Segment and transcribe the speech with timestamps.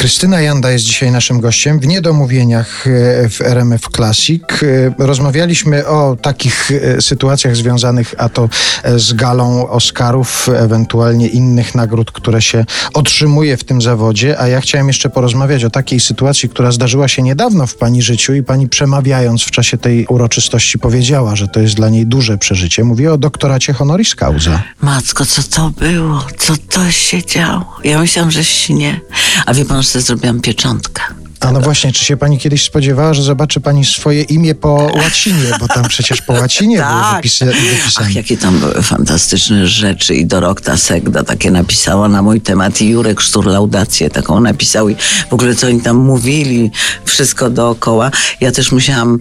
[0.00, 2.90] Krystyna Janda jest dzisiaj naszym gościem w Niedomówieniach e,
[3.28, 4.42] w RMF Classic.
[4.62, 8.48] E, rozmawialiśmy o takich e, sytuacjach związanych a to
[8.96, 14.88] z galą Oscarów, ewentualnie innych nagród, które się otrzymuje w tym zawodzie, a ja chciałem
[14.88, 19.42] jeszcze porozmawiać o takiej sytuacji, która zdarzyła się niedawno w pani życiu i pani przemawiając
[19.42, 22.84] w czasie tej uroczystości powiedziała, że to jest dla niej duże przeżycie.
[22.84, 24.62] Mówię o doktoracie honoris causa.
[24.80, 26.26] Matko, co to było?
[26.38, 27.76] Co to się działo?
[27.84, 29.00] Ja myślałam, że śnie.
[29.46, 31.02] A wie pan, zrobiłam pieczątkę.
[31.40, 35.50] A no właśnie, czy się pani kiedyś spodziewała, że zobaczy pani swoje imię po łacinie,
[35.60, 36.88] bo tam przecież po łacinie tak.
[36.88, 38.06] było wypisy, wypisane.
[38.08, 42.88] Ach, jakie tam były fantastyczne rzeczy i Dorokta Segda takie napisała na mój temat i
[42.88, 44.96] Jurek Sztur laudację taką napisał i
[45.30, 46.70] w ogóle co oni tam mówili,
[47.04, 48.10] wszystko dookoła.
[48.40, 49.18] Ja też musiałam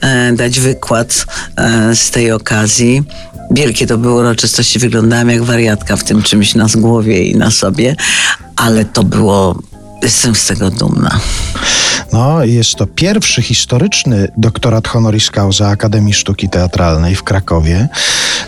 [0.00, 3.02] e, dać wykład e, z tej okazji.
[3.50, 7.96] Wielkie to były uroczystości, wyglądałam jak wariatka w tym czymś na głowie i na sobie,
[8.56, 9.62] ale to było
[10.06, 11.20] Jestem z tego dumna.
[12.12, 17.88] No, jest to pierwszy historyczny doktorat honoris causa Akademii Sztuki Teatralnej w Krakowie.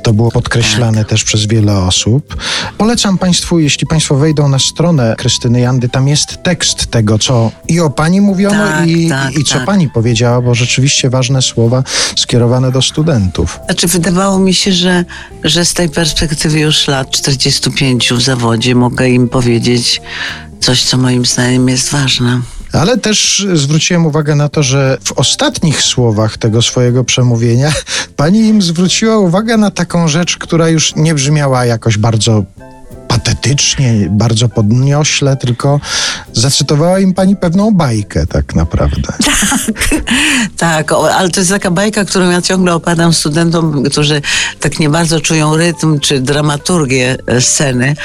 [0.02, 1.08] To było podkreślane tak.
[1.08, 2.36] też przez wiele osób.
[2.78, 7.80] Polecam Państwu, jeśli Państwo wejdą na stronę Krystyny Jandy, tam jest tekst tego, co i
[7.80, 9.64] o Pani mówiono, tak, i, tak, i, co tak.
[9.64, 11.83] Pani powiedziała, bo rzeczywiście ważne słowa
[12.16, 13.61] skierowane do studentów.
[13.64, 15.05] Znaczy, wydawało mi się, że,
[15.44, 20.00] że z tej perspektywy już lat 45 w zawodzie mogę im powiedzieć
[20.61, 22.41] coś, co moim zdaniem jest ważne.
[22.73, 27.73] Ale też zwróciłem uwagę na to, że w ostatnich słowach tego swojego przemówienia
[28.17, 32.45] pani im zwróciła uwagę na taką rzecz, która już nie brzmiała jakoś bardzo
[33.28, 35.80] patetycznie, bardzo podniośle, tylko
[36.32, 39.12] zacytowała im pani pewną bajkę tak naprawdę.
[40.56, 44.22] Tak, tak, ale to jest taka bajka, którą ja ciągle opadam studentom, którzy
[44.60, 47.96] tak nie bardzo czują rytm czy dramaturgię e, sceny.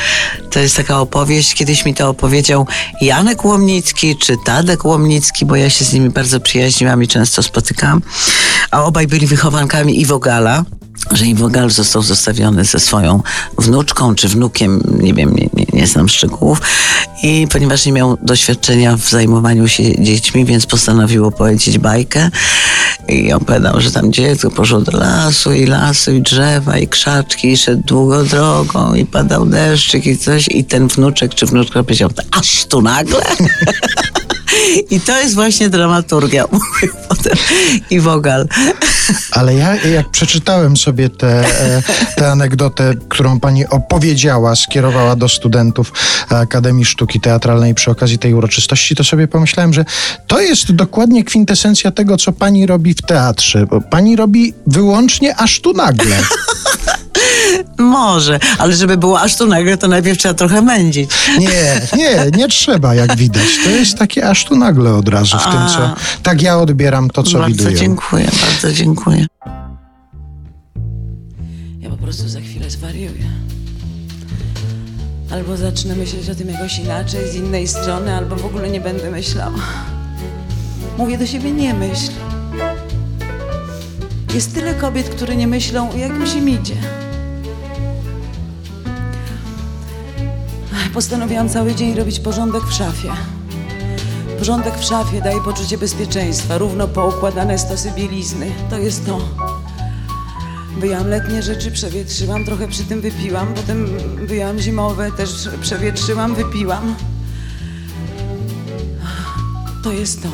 [0.51, 2.67] To jest taka opowieść, kiedyś mi to opowiedział
[3.01, 8.01] Janek Łomnicki czy Tadek Łomnicki, bo ja się z nimi bardzo przyjaźniłam i często spotykam.
[8.71, 10.63] A obaj byli wychowankami Iwo Gala
[11.11, 13.23] że Iwo Gal został zostawiony ze swoją
[13.57, 16.61] wnuczką czy wnukiem, nie wiem, nie, nie, nie, znam szczegółów.
[17.23, 22.29] I ponieważ nie miał doświadczenia w zajmowaniu się dziećmi, więc postanowił opowiedzieć bajkę.
[23.07, 27.57] I opowiadał, że tam dziecko poszło do lasu i lasu i drzewa i krzaczki i
[27.57, 30.47] szedł długo drogą i padał deszczyk i coś.
[30.47, 33.21] I ten wnuczek czy wnuczka powiedział, aż tu nagle?
[34.89, 36.95] I to jest właśnie dramaturgia, mówił
[37.89, 38.47] i Wogal.
[39.31, 41.43] Ale ja jak przeczytałem sobie tę
[42.15, 45.93] te anegdotę, którą pani opowiedziała, skierowała do studentów
[46.29, 49.85] Akademii Sztuki Teatralnej przy okazji tej uroczystości, to sobie pomyślałem, że
[50.27, 53.65] to jest dokładnie kwintesencja tego, co pani robi w teatrze.
[53.65, 56.15] Bo pani robi wyłącznie aż tu nagle.
[57.77, 61.11] Może, ale żeby było aż tu nagle, to najpierw trzeba trochę mędzić.
[61.39, 63.47] Nie, nie, nie trzeba, jak widać.
[63.63, 65.51] To jest takie aż tu nagle od razu w A.
[65.51, 65.95] tym, co...
[66.23, 67.69] Tak ja odbieram to, co bardzo widuję.
[67.69, 69.25] Bardzo dziękuję, bardzo dziękuję.
[71.79, 73.33] Ja po prostu za chwilę zwariuję.
[75.31, 79.11] Albo zacznę myśleć o tym jakoś inaczej, z innej strony, albo w ogóle nie będę
[79.11, 79.59] myślała.
[80.97, 82.11] Mówię do siebie, nie myśl.
[84.33, 86.75] Jest tyle kobiet, które nie myślą, jak mi się idzie.
[90.93, 93.11] Postanowiłam cały dzień robić porządek w szafie.
[94.39, 98.51] Porządek w szafie daje poczucie bezpieczeństwa, równo poukładane stosy bielizny.
[98.69, 99.19] To jest to.
[100.79, 103.87] Wyjęłam letnie rzeczy, przewietrzyłam, trochę przy tym wypiłam, potem
[104.27, 106.95] wyjęłam zimowe, też przewietrzyłam, wypiłam.
[109.83, 110.29] To jest to.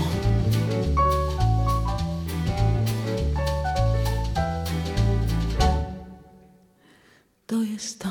[7.48, 8.10] To jest to.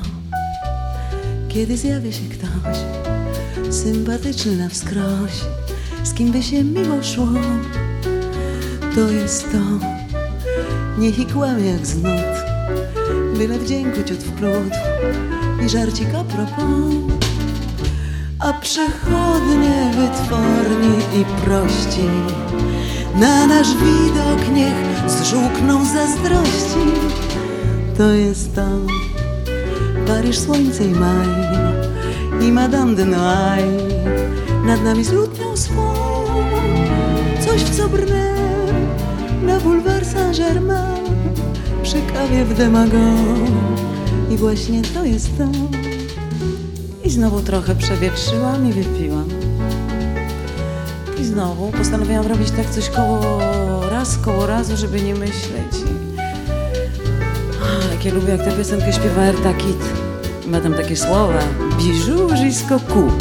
[1.49, 2.77] Kiedy zjawi się ktoś
[3.73, 5.31] sympatyczny na wskroś,
[6.03, 7.27] z kim by się miło szło,
[8.95, 9.85] to jest to.
[10.97, 12.35] Niech i kłamie jak znut,
[13.37, 14.73] byle wdzięku ciut w plód
[15.65, 16.95] i żarcik a propos.
[18.39, 22.09] A przechodnie, wytworni i prości
[23.15, 26.91] na nasz widok niech zżółkną zazdrości.
[27.97, 28.67] To jest to.
[30.09, 31.27] Paryż, słońce i maj
[32.41, 33.93] i Madame de Noailles.
[34.65, 35.93] Nad nami z lutnią swą
[37.45, 38.35] coś w co brnę
[39.43, 41.03] na bulwar Saint-Germain.
[41.83, 42.97] Przy kawie w Demago
[44.29, 45.43] i właśnie to jest to.
[47.03, 49.29] I znowu trochę przewietrzyłam i wypiłam.
[51.21, 53.21] I znowu postanowiłam robić tak coś koło
[53.89, 55.73] raz, koło razu, żeby nie myśleć
[57.91, 59.83] jak ja lubię, jak tę piosenkę śpiewa Erta Kit.
[60.47, 61.39] Ma tam takie słowa.
[61.77, 63.11] Bijou jusqu'au cou.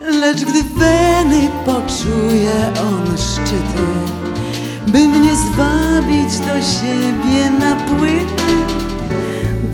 [0.00, 3.86] Lecz gdy weny poczuje on szczyty
[4.86, 8.52] By mnie zwabić do siebie na płyty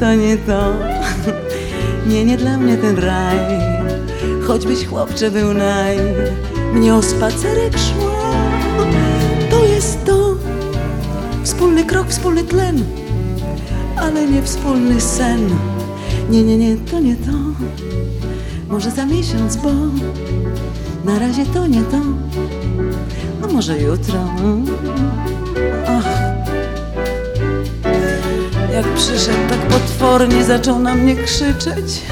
[0.00, 0.72] To nie to,
[2.10, 3.38] nie, nie dla mnie ten raj
[4.46, 5.98] Choćbyś chłopcze był naj
[6.72, 8.16] Mnie o spacerek szło
[9.50, 10.34] To jest to
[11.44, 12.84] Wspólny krok, wspólny tlen
[14.06, 15.50] Ale nie wspólny sen
[16.30, 17.32] Nie, nie, nie, to nie to
[18.68, 19.70] Może za miesiąc, bo
[21.04, 21.96] Na razie to nie to
[23.44, 24.14] A może jutro.
[25.88, 26.06] Ach.
[28.72, 32.02] Jak przyszedł tak potwornie Zaczął na mnie krzyczeć